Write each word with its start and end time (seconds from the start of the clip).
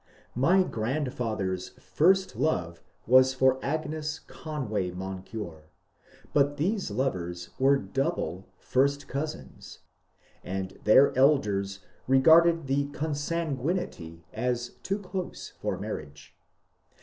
My 0.33 0.63
grandfather's 0.63 1.69
first 1.79 2.35
love 2.35 2.81
was 3.05 3.35
for 3.35 3.63
Agnes 3.63 4.17
Conway 4.25 4.89
Mon 4.89 5.21
cure, 5.21 5.65
but 6.33 6.57
these 6.57 6.89
lovers 6.89 7.49
were 7.59 7.77
double 7.77 8.47
first 8.57 9.07
cousins, 9.07 9.77
and 10.43 10.79
their 10.85 11.15
elders 11.15 11.81
regarded 12.07 12.65
the 12.65 12.85
consanguinity 12.87 14.23
as 14.33 14.69
too 14.81 14.97
close 14.97 15.53
for 15.61 15.77
marriage. 15.77 16.33